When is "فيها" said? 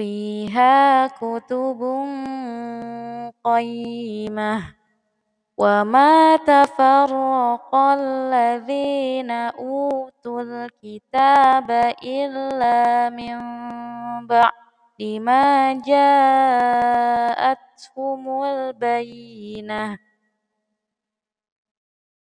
0.00-1.06